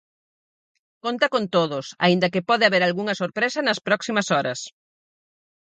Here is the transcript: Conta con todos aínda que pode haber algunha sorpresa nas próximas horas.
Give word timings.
Conta 1.05 1.25
con 1.33 1.43
todos 1.55 1.85
aínda 2.05 2.31
que 2.33 2.45
pode 2.49 2.65
haber 2.67 2.83
algunha 2.83 3.17
sorpresa 3.21 3.59
nas 3.63 3.79
próximas 3.87 4.27
horas. 4.33 4.59